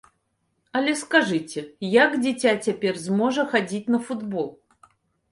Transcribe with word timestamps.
Але 0.77 0.93
скажыце, 1.01 1.59
як 1.95 2.15
дзіця 2.23 2.53
цяпер 2.67 2.93
зможа 3.07 3.45
хадзіць 3.51 3.83
на 3.97 4.01
футбол? 4.09 4.49